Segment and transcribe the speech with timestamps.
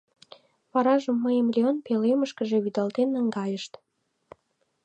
[0.71, 3.73] Варажым мыйым Леон пӧлемышкыже вӱдалтен наҥгайышт.